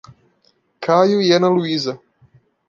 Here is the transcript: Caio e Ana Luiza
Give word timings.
Caio 0.79 1.21
e 1.21 1.31
Ana 1.31 1.47
Luiza 1.47 2.01